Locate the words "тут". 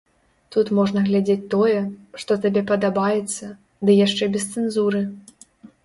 0.53-0.71